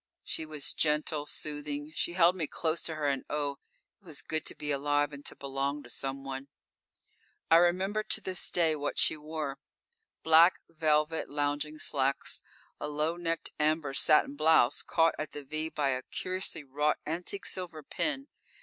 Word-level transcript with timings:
She 0.23 0.47
was 0.47 0.73
gentle 0.73 1.27
soothing. 1.27 1.91
She 1.93 2.13
held 2.13 2.35
me 2.35 2.47
close 2.47 2.81
to 2.81 2.95
her 2.95 3.05
and 3.05 3.23
oh! 3.29 3.59
it 4.01 4.03
was 4.03 4.23
good 4.23 4.47
to 4.47 4.55
be 4.55 4.71
alive 4.71 5.13
and 5.13 5.23
to 5.27 5.35
belong 5.35 5.83
to 5.83 5.91
someone._ 5.91 6.47
_I 7.51 7.61
remember 7.61 8.01
to 8.01 8.19
this 8.19 8.49
day 8.49 8.75
what 8.75 8.97
she 8.97 9.15
wore. 9.15 9.59
Black 10.23 10.59
velvet 10.67 11.29
lounging 11.29 11.77
slacks, 11.77 12.41
a 12.79 12.87
low 12.87 13.15
necked 13.15 13.51
amber 13.59 13.93
satin 13.93 14.33
blouse, 14.35 14.81
caught 14.81 15.13
at 15.19 15.33
the 15.33 15.43
"V" 15.43 15.69
by 15.69 15.89
a 15.89 16.01
curiously 16.01 16.63
wrought 16.63 16.97
antique 17.05 17.45
silver 17.45 17.83
pin. 17.83 18.27